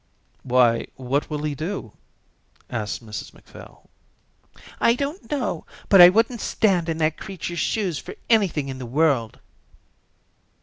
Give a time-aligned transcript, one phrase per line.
[0.41, 1.91] "Why, what will he do?"
[2.71, 3.87] asked Mrs Macphail.
[4.79, 8.87] "I don't know, but I wouldn't stand in that creature's shoes for anything in the
[8.87, 9.37] world."